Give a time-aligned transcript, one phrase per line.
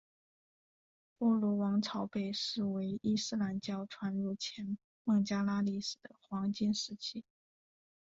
[1.19, 7.23] 波罗王朝被视为伊斯兰教传入前孟加拉历史的黄金时期。